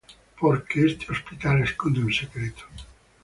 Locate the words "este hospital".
0.83-1.61